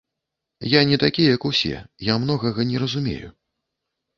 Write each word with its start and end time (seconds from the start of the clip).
Я 0.69 0.81
не 0.91 0.97
такі 1.03 1.27
як 1.35 1.45
усе, 1.49 1.75
я 2.11 2.17
многага 2.25 2.67
не 2.71 2.77
разумею. 2.85 3.29